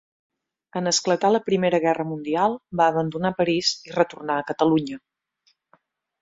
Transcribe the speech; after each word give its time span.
En 0.79 0.91
esclatar 0.91 1.29
la 1.33 1.41
Primera 1.49 1.79
Guerra 1.83 2.05
Mundial 2.13 2.57
va 2.81 2.87
abandonar 2.95 3.33
París 3.43 3.71
i 3.91 3.95
retornà 3.99 4.39
a 4.39 4.49
Catalunya. 4.49 4.99